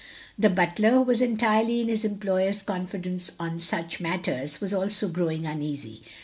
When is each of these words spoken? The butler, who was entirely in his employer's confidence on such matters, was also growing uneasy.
The 0.35 0.49
butler, 0.49 0.89
who 0.93 1.03
was 1.03 1.21
entirely 1.21 1.79
in 1.79 1.87
his 1.87 2.03
employer's 2.03 2.63
confidence 2.63 3.33
on 3.39 3.59
such 3.59 3.99
matters, 3.99 4.59
was 4.59 4.73
also 4.73 5.07
growing 5.07 5.45
uneasy. 5.45 6.01